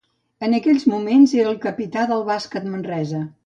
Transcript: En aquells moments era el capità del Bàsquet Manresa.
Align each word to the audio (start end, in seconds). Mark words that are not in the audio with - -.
En 0.47 0.55
aquells 0.59 0.85
moments 0.93 1.35
era 1.41 1.51
el 1.53 1.61
capità 1.67 2.09
del 2.13 2.27
Bàsquet 2.33 2.69
Manresa. 2.75 3.25